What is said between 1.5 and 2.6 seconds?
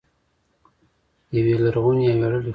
لرغونې او ویاړلې خاورې.